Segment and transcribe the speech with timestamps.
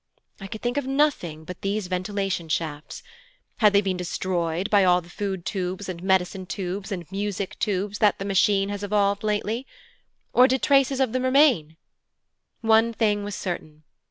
[0.39, 3.03] I could think of nothing but these ventilation shafts.
[3.57, 7.99] Had they been destroyed by all the food tubes and medicine tubes and music tubes
[7.99, 9.67] that the Machine has evolved lately?
[10.33, 11.77] Or did traces of them remain?
[12.61, 13.83] One thing was certain.